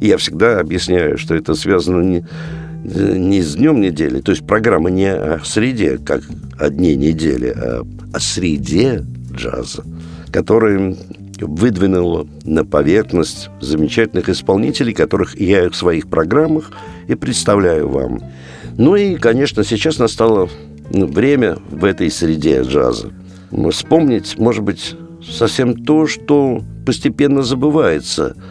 [0.00, 2.24] И я всегда объясняю, что это связано не,
[2.84, 6.22] не с днем недели, то есть программа не о среде, как
[6.58, 9.84] о дне недели, а о среде джаза,
[10.32, 10.96] который
[11.40, 16.70] выдвинула на поверхность замечательных исполнителей, которых я в своих программах
[17.06, 18.22] и представляю вам.
[18.76, 20.48] Ну и, конечно, сейчас настало
[20.90, 23.10] ну, время в этой среде джаза
[23.72, 24.94] вспомнить, может быть,
[25.26, 28.36] совсем то, что постепенно забывается–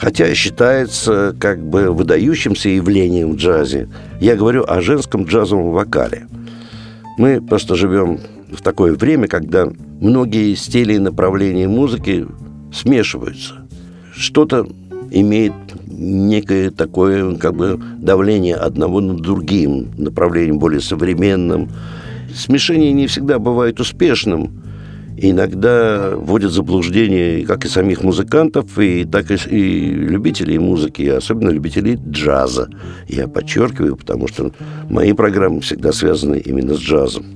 [0.00, 3.86] хотя считается как бы выдающимся явлением в джазе.
[4.18, 6.26] Я говорю о женском джазовом вокале.
[7.18, 8.18] Мы просто живем
[8.50, 9.68] в такое время, когда
[10.00, 12.26] многие стили и направления музыки
[12.72, 13.52] смешиваются.
[14.14, 14.66] Что-то
[15.10, 15.52] имеет
[15.86, 21.68] некое такое как бы давление одного на другим направлением, более современным.
[22.34, 24.62] Смешение не всегда бывает успешным,
[25.22, 31.50] иногда вводят в заблуждение как и самих музыкантов, и так и, и любителей музыки, особенно
[31.50, 32.68] любителей джаза.
[33.08, 34.52] Я подчеркиваю, потому что
[34.88, 37.26] мои программы всегда связаны именно с джазом.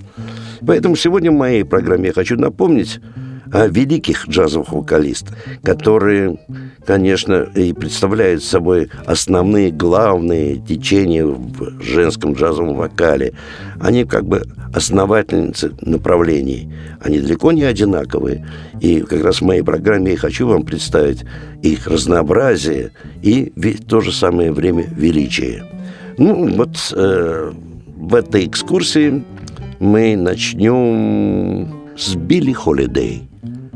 [0.66, 3.00] Поэтому сегодня в моей программе я хочу напомнить
[3.52, 6.38] а великих джазовых вокалистов, которые,
[6.86, 13.32] конечно, и представляют собой основные главные течения в женском джазовом вокале.
[13.80, 14.42] Они как бы
[14.74, 16.72] основательницы направлений.
[17.00, 18.46] Они далеко не одинаковые.
[18.80, 21.24] И как раз в моей программе я хочу вам представить
[21.62, 25.64] их разнообразие и в то же самое время величие.
[26.16, 27.52] Ну, вот э,
[27.96, 29.24] в этой экскурсии
[29.80, 33.28] мы начнем с Билли Холидей.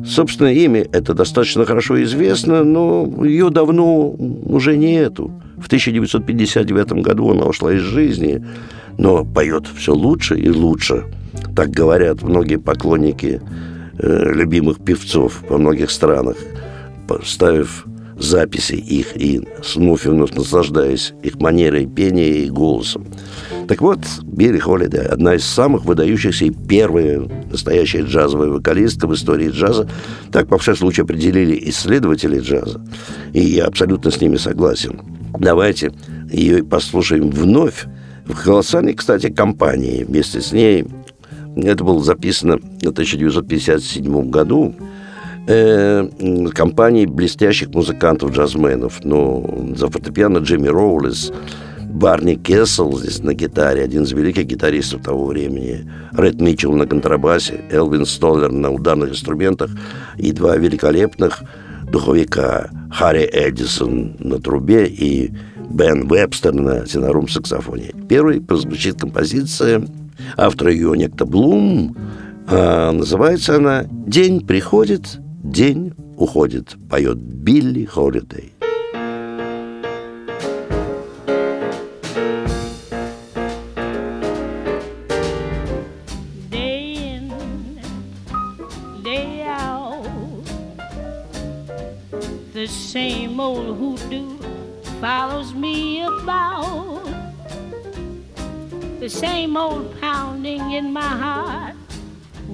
[0.07, 5.31] Собственно, имя это достаточно хорошо известно, но ее давно уже нету.
[5.57, 8.45] В 1959 году она ушла из жизни,
[8.97, 11.05] но поет все лучше и лучше.
[11.57, 13.41] Так говорят многие поклонники
[13.99, 16.37] э, любимых певцов во многих странах,
[17.25, 17.85] ставив
[18.17, 23.07] записи их и с вновь наслаждаясь их манерой пения и голосом.
[23.69, 27.21] Так вот, Билли Холлида, одна из самых выдающихся и первая
[27.53, 29.87] настоящая джазовая вокалистка в истории джаза.
[30.33, 32.81] Так, по всяком случае, определили исследователи джаза.
[33.35, 35.01] И я абсолютно с ними согласен.
[35.39, 35.93] Давайте
[36.33, 37.85] ее послушаем вновь
[38.25, 40.87] в колоссальной, кстати, компании вместе с ней.
[41.55, 44.75] Это было записано в 1957 году
[45.47, 46.09] э,
[46.55, 49.01] компанией блестящих музыкантов-джазменов.
[49.05, 51.33] Ну, за фортепиано Джимми Роулис–
[51.89, 55.91] Барни Кессел здесь на гитаре, один из великих гитаристов того времени.
[56.13, 59.71] Ред Митчелл на контрабасе, Элвин Столлер на ударных инструментах
[60.19, 61.43] и два великолепных
[61.91, 65.33] духовика Харри Эдисон на трубе и
[65.71, 67.95] Бен Вебстер на тенорум саксофоне.
[68.09, 69.83] Первый прозвучит композиция
[70.37, 71.97] автора ее некто Блум.
[72.47, 78.53] А, называется она «День приходит, день уходит», поет Билли Холидей.
[93.49, 94.29] old hoodoo
[95.01, 97.07] follows me about.
[99.03, 101.75] The same old pounding in my heart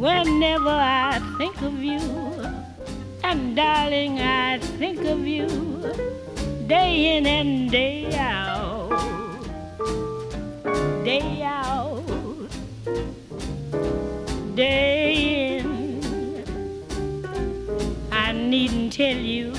[0.04, 2.04] whenever I think of you.
[3.28, 5.48] And darling, I think of you
[6.74, 9.08] day in and day out.
[11.08, 11.28] Day
[11.58, 12.04] out.
[14.54, 15.08] Day
[15.58, 15.72] in.
[18.24, 19.52] I needn't tell you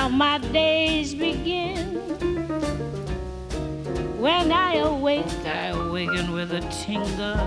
[0.00, 1.86] how my days begin.
[4.18, 7.42] When I awake, I awaken with a tingle.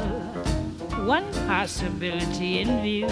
[1.16, 3.10] One possibility in view,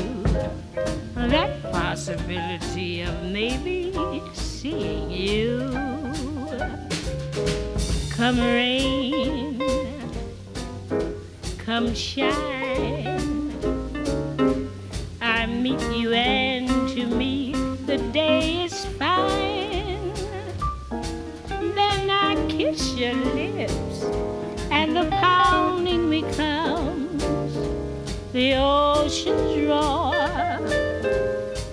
[1.33, 3.79] that possibility of maybe
[4.33, 5.49] seeing you.
[8.15, 9.57] Come rain,
[11.65, 13.41] come shine.
[15.19, 17.40] I meet you and to me
[23.01, 24.03] your lips
[24.69, 27.23] and the pounding becomes
[28.31, 30.59] the ocean's roar,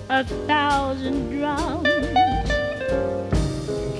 [0.09, 1.87] a thousand drums.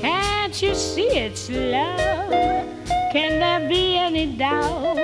[0.02, 2.34] Can't you see it's love?
[3.14, 5.00] Can there be any doubt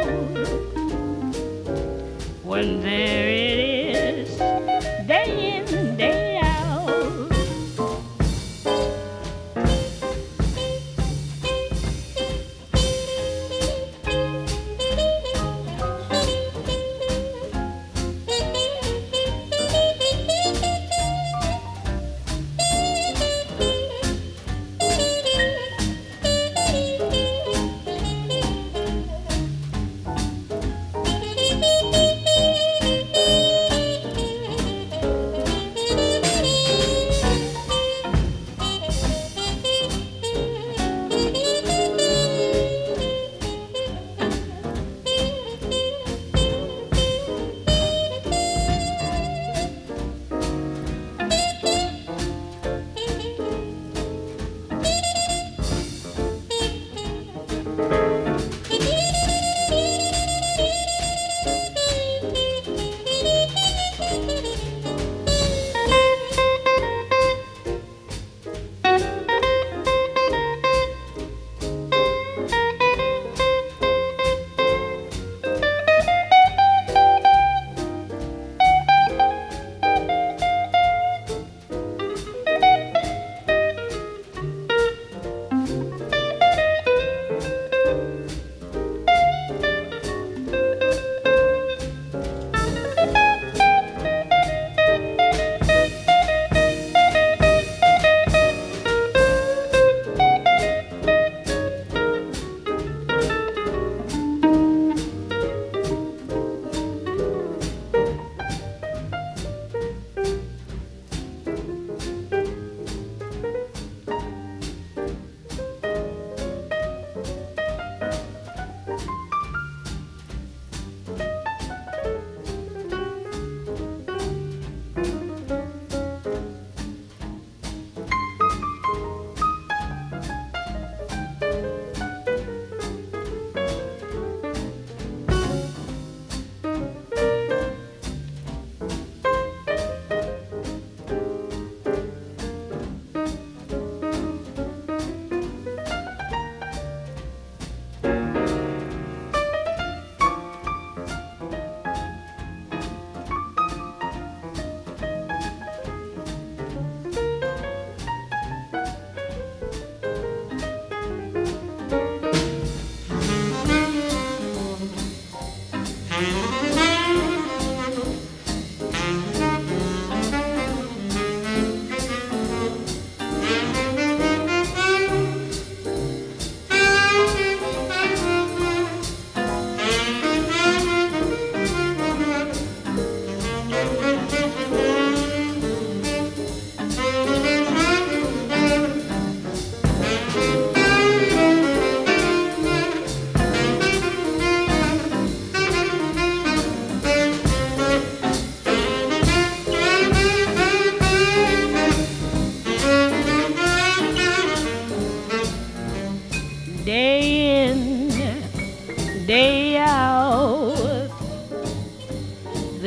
[2.50, 3.25] when there?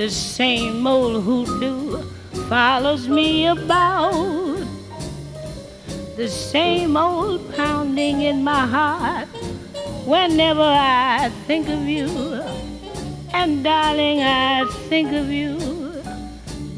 [0.08, 2.02] the same old hoodoo
[2.48, 4.56] follows me about.
[6.16, 9.28] The same old pounding in my heart
[10.12, 10.64] whenever
[10.98, 12.08] I think of you.
[13.34, 15.52] And darling, I think of you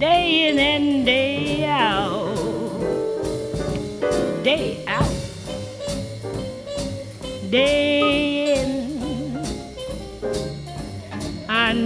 [0.01, 2.35] day in and day out.
[4.49, 5.17] Day out.
[7.55, 7.90] Day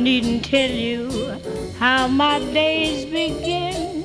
[0.05, 1.09] needn't tell you
[1.81, 4.03] how my days begin.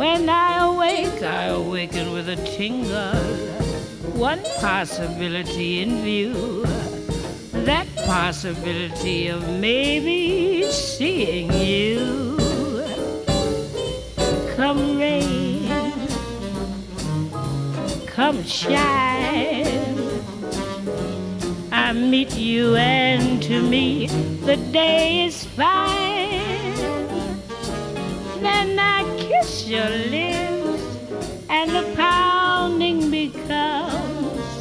[0.00, 3.22] When I awake, I awaken with a tingle.
[4.28, 6.64] One possibility in view,
[7.70, 12.36] that possibility of maybe seeing you.
[14.56, 15.66] Come rain,
[18.16, 19.11] come shine.
[21.92, 24.06] To meet you, and to me
[24.46, 25.90] the day is fine.
[28.40, 30.82] Then I kiss your lips,
[31.50, 34.52] and the pounding becomes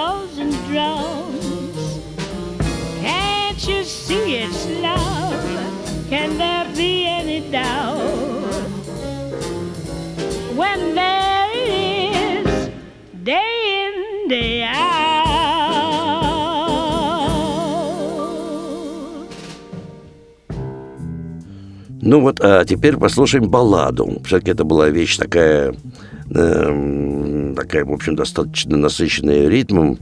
[22.05, 24.21] Ну вот, а теперь послушаем балладу.
[24.25, 25.73] Все-таки это была вещь такая,
[26.29, 29.97] э, такая, в общем, достаточно насыщенная ритмом,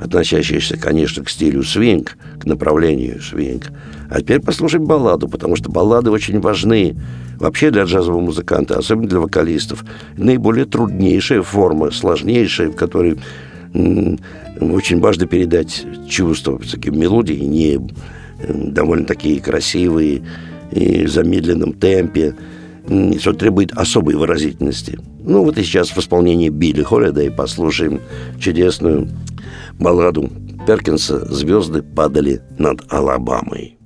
[0.00, 3.70] относящаяся, конечно, к стилю свинг, к направлению свинг.
[4.08, 6.96] А теперь послушаем балладу, потому что баллады очень важны
[7.38, 9.84] вообще для джазового музыканта, особенно для вокалистов.
[10.16, 13.18] Наиболее труднейшая форма, сложнейшая, в которой
[13.74, 17.78] очень важно передать чувства, такие мелодии не
[18.48, 20.22] довольно такие красивые,
[20.72, 22.34] и в замедленном темпе,
[23.18, 24.98] что требует особой выразительности.
[25.24, 28.00] Ну вот и сейчас в исполнении Билли Холлида и послушаем
[28.40, 29.08] чудесную
[29.78, 30.30] балладу
[30.66, 33.78] Перкинса «Звезды падали над Алабамой».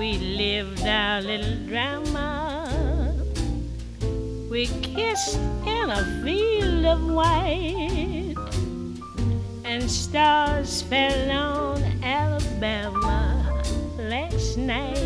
[0.00, 2.07] We our little drama
[4.58, 5.36] we kissed
[5.76, 8.34] in a field of white,
[9.64, 13.62] and stars fell on Alabama
[13.98, 14.98] last night.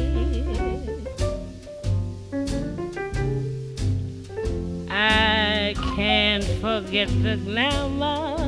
[4.88, 8.38] I can't forget the glamour.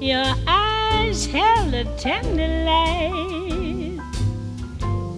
[0.00, 4.00] Your eyes held a tender light,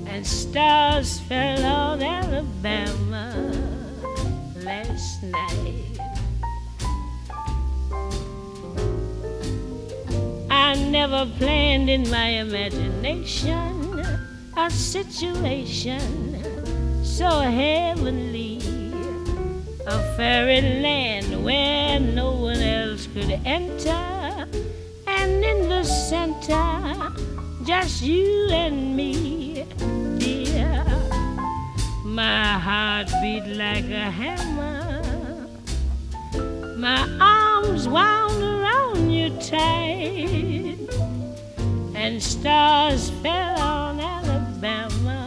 [0.08, 3.22] and stars fell on Alabama
[4.66, 6.00] last night.
[10.50, 14.02] I never planned in my imagination
[14.56, 16.04] a situation
[17.04, 18.58] so heavenly,
[19.86, 24.04] a fairy land where no one else could enter,
[25.06, 26.66] and in the center,
[27.64, 29.45] just you and me.
[32.16, 35.02] My heart beat like a hammer.
[36.74, 40.78] My arms wound around you tight.
[41.94, 45.25] And stars fell on Alabama.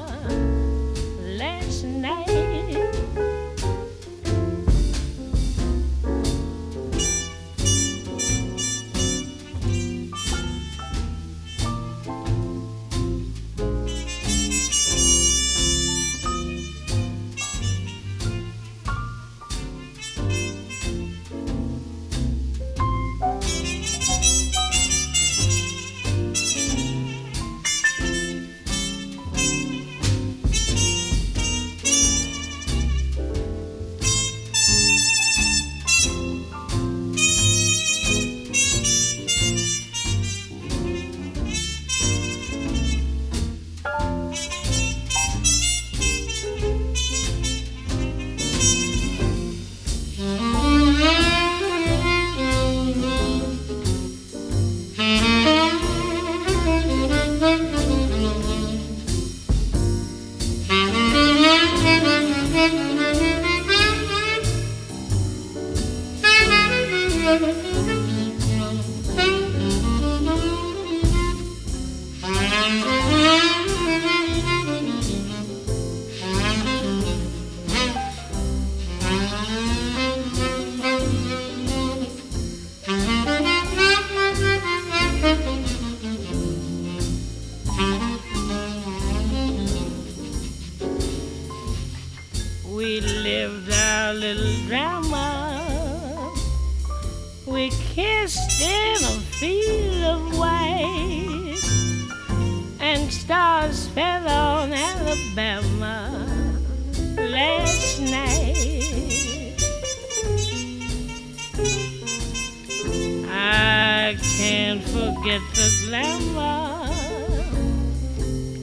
[115.23, 116.91] Get the glamour.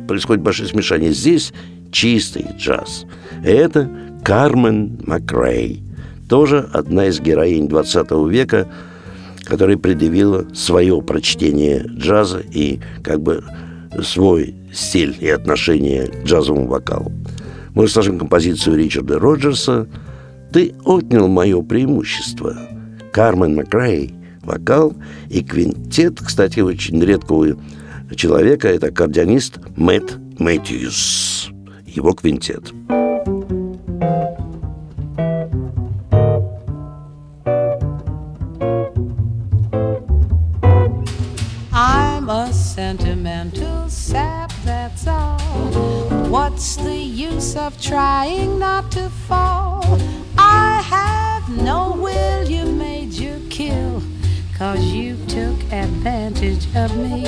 [0.06, 1.14] происходит большое смешание.
[1.14, 1.54] Здесь
[1.92, 3.06] чистый джаз.
[3.42, 3.90] Это
[4.22, 5.82] Кармен Макрей–
[6.32, 8.66] тоже одна из героинь 20 века,
[9.44, 13.44] которая предъявила свое прочтение джаза и как бы
[14.02, 17.12] свой стиль и отношение к джазовому вокалу.
[17.74, 19.86] Мы услышим композицию Ричарда Роджерса
[20.54, 22.56] «Ты отнял мое преимущество».
[23.12, 24.94] Кармен Макрей– вокал
[25.28, 27.58] и квинтет, кстати, очень редкого
[28.16, 31.50] человека– это аккордеонист Мэтт Мэтьюс.
[31.86, 32.72] Его квинтет.
[32.72, 33.11] Мэтьюс.
[46.62, 49.84] What's the use of trying not to fall?
[50.38, 54.00] I have no will, you made you kill.
[54.56, 57.20] Cause you took advantage of me.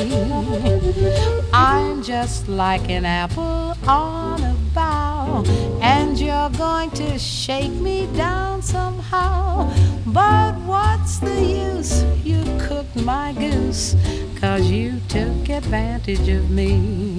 [1.53, 5.43] I'm just like an apple on a bough,
[5.83, 9.69] and you're going to shake me down somehow.
[10.07, 12.05] But what's the use?
[12.25, 13.97] You cooked my goose,
[14.41, 17.19] cause you took advantage of me.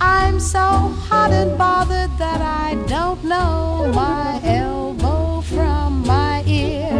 [0.00, 6.92] I'm so hot and bothered that I don't know my elbow from my ear.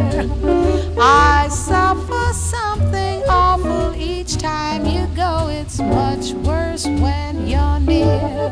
[0.98, 8.50] I suffer something awful each time you go, it's much worse when you're near.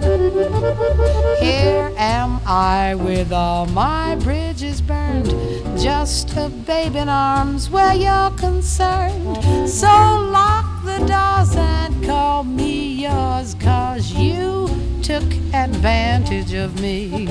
[1.40, 5.26] Here am I with all my bridges burned,
[5.80, 9.38] just a babe in arms where you're concerned.
[9.68, 14.68] So long the dolls and call me yours, cause you
[15.02, 17.26] took advantage of me.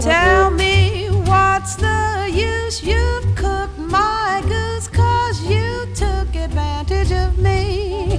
[0.00, 8.18] Tell me what's the use you've cooked my goose cause you took advantage of me.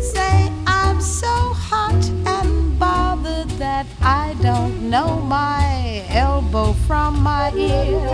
[0.00, 8.08] Say I'm so hot and bothered that I don't know my elbow from my ear.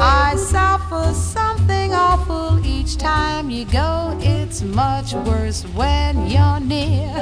[0.00, 4.18] I suffer something awful each time you go.
[4.20, 7.14] It's much worse when you're near.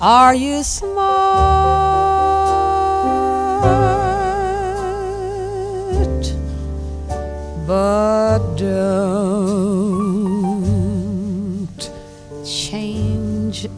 [0.02, 1.79] Are you smart?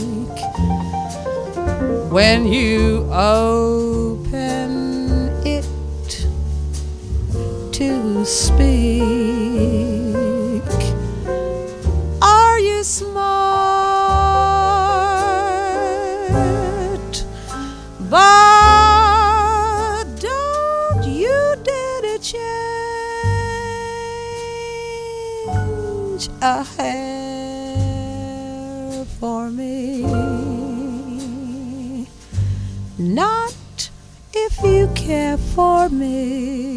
[2.12, 5.66] when you open it
[7.72, 9.17] to speak.
[35.92, 36.77] me.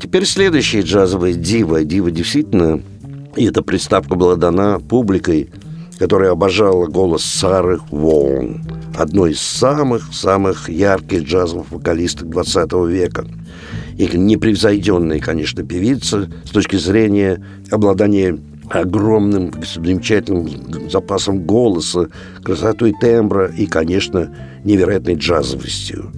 [0.00, 1.84] теперь следующая джазовая дива.
[1.84, 2.80] Дива действительно,
[3.36, 5.50] и эта приставка была дана публикой,
[5.98, 8.62] которая обожала голос Сары Волн,
[8.96, 13.26] одной из самых-самых ярких джазовых вокалисток 20 века.
[13.96, 18.38] И непревзойденная, конечно, певица с точки зрения обладания
[18.70, 22.08] огромным, замечательным запасом голоса,
[22.44, 24.30] красотой тембра и, конечно,
[24.62, 26.12] невероятной джазовостью.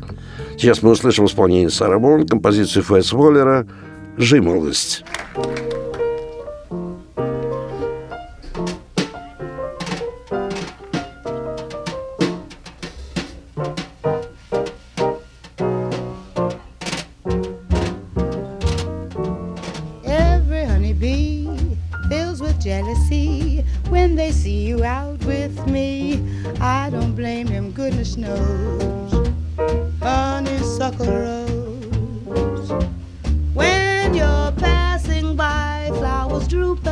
[0.61, 3.67] Сейчас мы услышим исполнение Сара Бон, композицию Фэс Воллера
[4.19, 5.05] «Жимолость».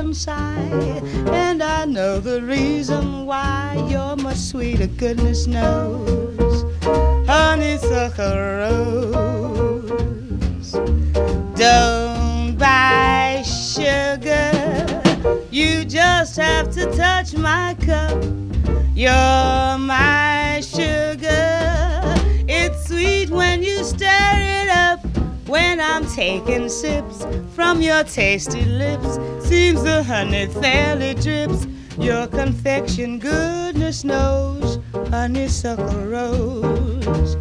[0.09, 0.75] and sigh.
[1.35, 6.63] And I know the reason why you're much sweeter, goodness knows.
[6.83, 10.73] honey, Honeysuckle rose.
[11.65, 14.51] Don't buy sugar.
[15.51, 18.17] You just have to touch my cup.
[18.95, 19.13] You're
[19.79, 20.38] my
[25.49, 29.15] when I'm taking sips from your tasty lips.
[29.47, 31.67] Seems the honey fairly drips.
[31.99, 34.79] Your confection, goodness knows,
[35.11, 37.37] honeysuckle rose.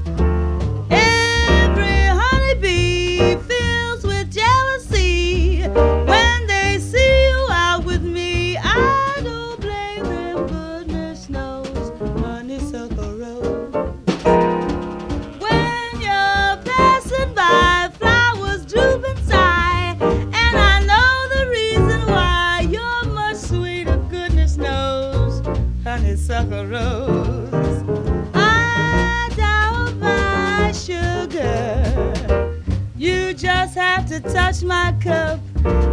[34.67, 35.39] my cup.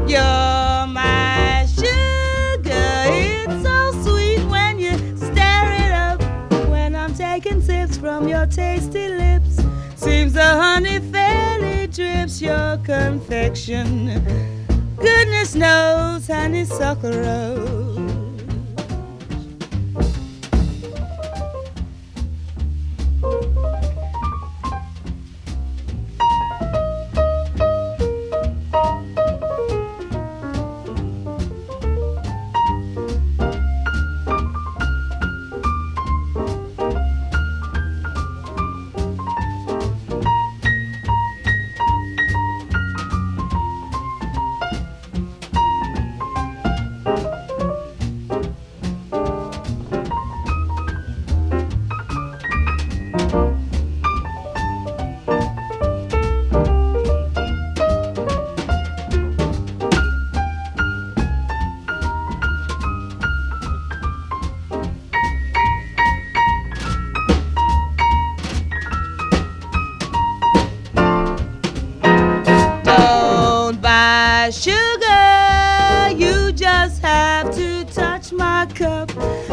[0.09, 1.91] You're my sugar.
[2.67, 6.21] It's so sweet when you stir it up.
[6.69, 9.61] When I'm taking sips from your tasty lips,
[9.97, 13.87] seems the honey fairly drips your confection.
[14.97, 17.69] Goodness knows, honeysuckle rose.
[17.69, 18.24] Oh.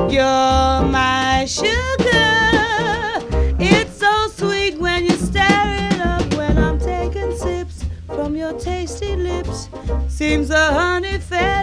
[0.09, 2.33] You're my sugar.
[3.59, 6.33] It's so sweet when you stir it up.
[6.33, 9.69] When I'm taking sips from your tasty lips,
[10.09, 11.60] seems a honey fair.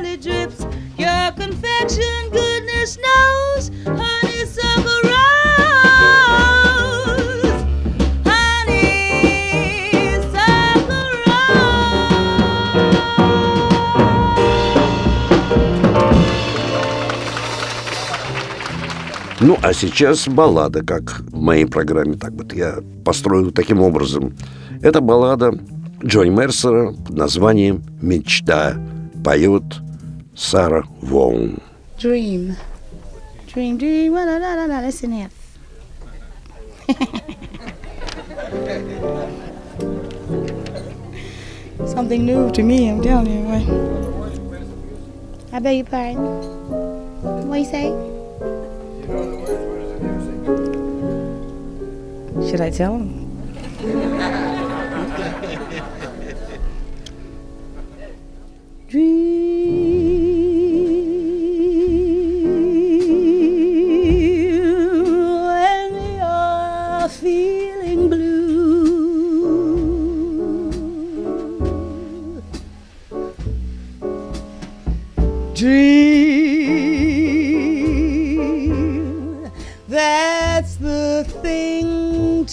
[19.48, 24.34] Ну, а сейчас баллада, как в моей программе, так вот я построил таким образом.
[24.82, 25.54] Это баллада
[26.04, 28.74] Джонни Мерсера под названием «Мечта»
[29.24, 29.62] поет
[30.36, 31.60] Сара Воун.
[31.98, 32.56] Dream.
[33.54, 34.80] Dream, dream, la, la, la, la.
[34.82, 35.28] listen here.
[41.86, 43.50] Something new to me, I'm telling you.
[45.54, 46.18] I beg your pardon.
[47.48, 48.17] What you say?
[52.44, 53.26] Should I tell him?
[58.90, 59.77] Dream.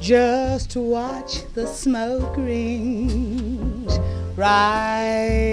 [0.00, 3.98] just to watch the smoke rings
[4.36, 5.47] rise.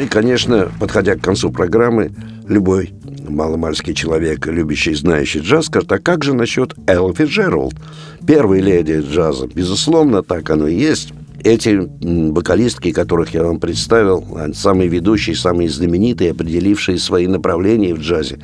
[0.00, 2.10] и, конечно, подходя к концу программы,
[2.48, 2.92] любой
[3.28, 7.74] маломальский человек, любящий и знающий джаз, скажет, а как же насчет Элла Фиджералд,
[8.26, 9.46] первой леди джаза?
[9.46, 11.12] Безусловно, так оно и есть.
[11.44, 11.80] Эти
[12.32, 18.38] вокалистки, которых я вам представил, самые ведущие, самые знаменитые, определившие свои направления в джазе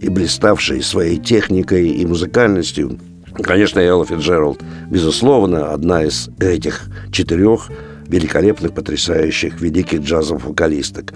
[0.00, 2.98] и блиставшие своей техникой и музыкальностью.
[3.42, 7.70] Конечно, Элла Фиджералд, безусловно, одна из этих четырех–
[8.12, 11.14] великолепных, потрясающих, великих джазовых вокалисток.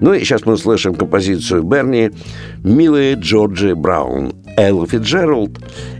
[0.00, 2.10] Ну и сейчас мы услышим композицию Берни
[2.64, 5.52] «Милые Джорджи Браун», Элла Фиджеральд.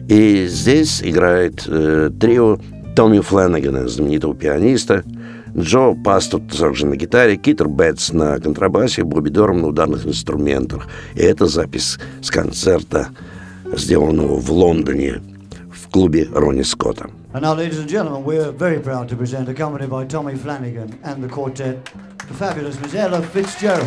[0.08, 2.58] И здесь играет э, трио
[2.96, 5.04] Томми Фленнегана, знаменитого пианиста,
[5.56, 10.86] Джо Пастор также на гитаре, Китер Бетс на контрабасе, Бобби Дорм на ударных инструментах.
[11.14, 13.08] И это запись с концерта,
[13.72, 15.20] сделанного в Лондоне
[15.72, 17.10] в клубе Ронни Скотта.
[17.34, 21.22] And now, ladies and gentlemen, we're very proud to present, accompanied by Tommy Flanagan and
[21.22, 23.86] the quartet, the fabulous Miss Ella Fitzgerald.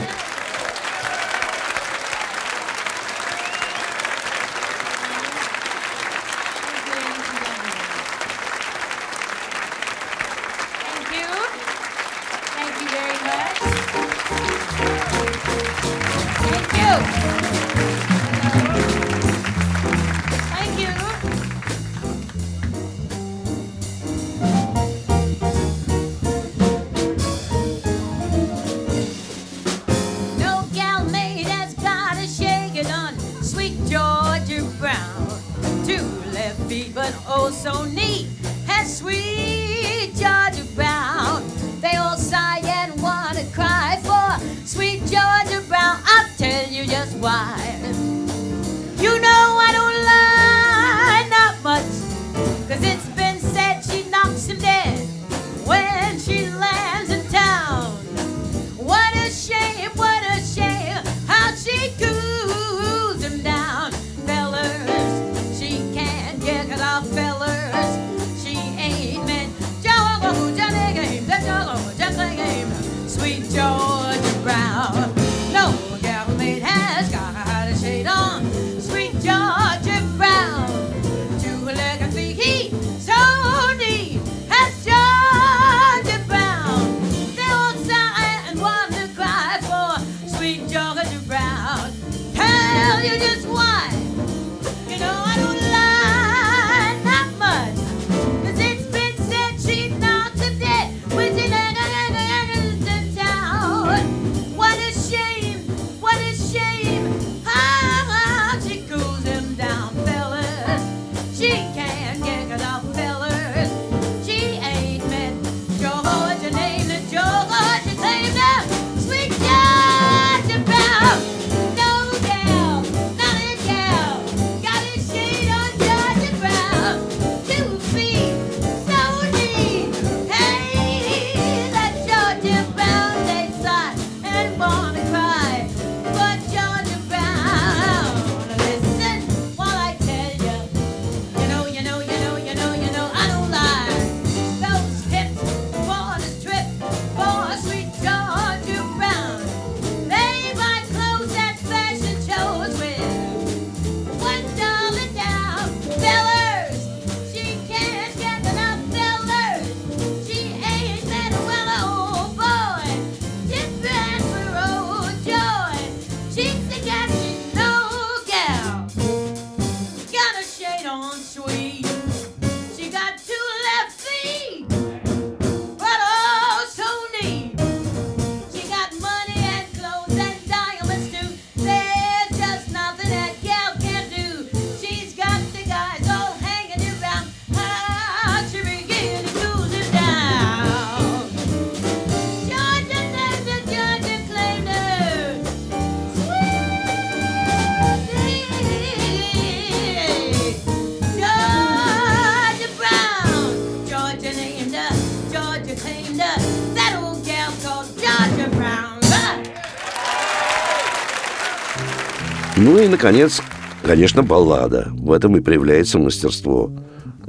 [212.91, 213.41] наконец,
[213.83, 214.89] конечно, баллада.
[214.91, 216.71] В этом и проявляется мастерство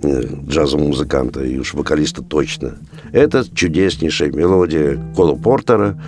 [0.02, 2.74] э, джазового музыканта и уж вокалиста точно.
[3.12, 5.98] Это чудеснейшая мелодия Колу Портера.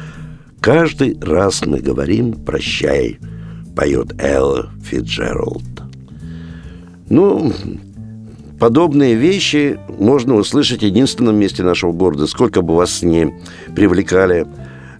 [0.60, 3.18] «Каждый раз мы говорим «прощай»,—
[3.76, 5.62] поет Элла Фитджеральд.
[7.10, 7.52] Ну,
[8.58, 12.26] подобные вещи можно услышать в единственном месте нашего города.
[12.26, 13.30] Сколько бы вас ни
[13.76, 14.46] привлекали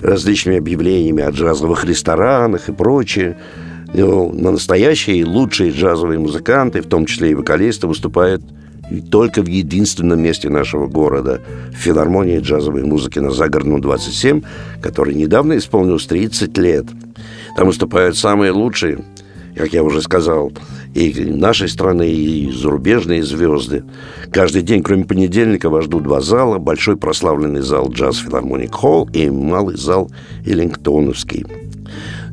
[0.00, 3.38] различными объявлениями о джазовых ресторанах и прочее,
[3.94, 8.42] ну, на настоящие лучшие джазовые музыканты, в том числе и вокалисты, выступают
[9.10, 11.40] только в единственном месте нашего города–
[11.72, 14.42] в филармонии джазовой музыки на Загородном 27,
[14.82, 16.86] который недавно исполнилось 30 лет.
[17.56, 18.98] Там выступают самые лучшие,
[19.56, 20.52] как я уже сказал,
[20.94, 23.84] и нашей страны, и зарубежные звезды.
[24.32, 29.30] Каждый день, кроме понедельника, вас ждут два зала– большой прославленный зал «Джаз Филармоник Холл» и
[29.30, 30.10] малый зал
[30.44, 31.44] «Эллингтоновский»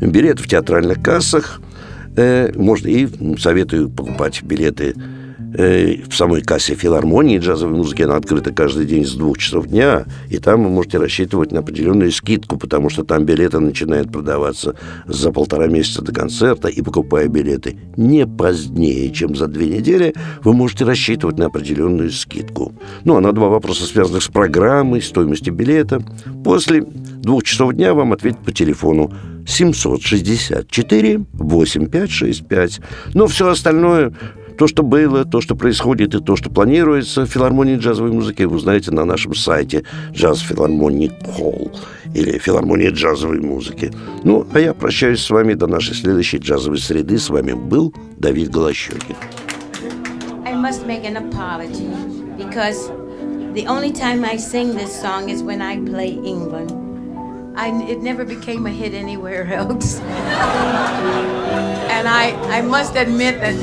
[0.10, 1.62] билет в театральных кассах.
[2.16, 4.93] Э, можно и советую покупать билеты
[5.58, 10.04] э, в самой кассе филармонии джазовой музыки она открыта каждый день с двух часов дня,
[10.30, 14.76] и там вы можете рассчитывать на определенную скидку, потому что там билеты начинают продаваться
[15.08, 20.52] за полтора месяца до концерта, и покупая билеты не позднее, чем за две недели, вы
[20.52, 22.74] можете рассчитывать на определенную скидку.
[23.06, 26.02] Ну, а на два вопроса, связанных с программой, стоимостью билета,
[26.43, 29.14] после двух часов дня вам ответят по телефону
[29.46, 30.64] 764
[31.34, 32.80] 8565.
[33.14, 34.12] Но все остальное
[34.58, 38.58] то, что было, то, что происходит и то, что планируется в филармонии джазовой музыки, вы
[38.58, 41.76] узнаете на нашем сайте jazz philharmonic hall
[42.14, 43.92] или филармонии джазовой музыки».
[44.24, 47.18] Ну, а я прощаюсь с вами до нашей следующей джазовой среды.
[47.18, 49.16] С вами был Давид Голощекин.
[52.38, 52.89] because
[53.54, 56.91] the only time I sing this song is when I play England.
[57.56, 59.99] I, it never became a hit anywhere else.
[59.99, 63.54] and I, I must admit that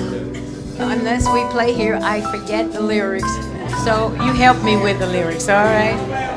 [0.93, 3.35] unless we play here, I forget the lyrics.
[3.85, 6.28] So you help me with the lyrics, all right?